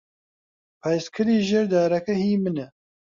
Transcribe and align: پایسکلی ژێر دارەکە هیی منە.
پایسکلی 0.81 1.37
ژێر 1.47 1.65
دارەکە 1.73 2.13
هیی 2.21 2.37
منە. 2.43 2.67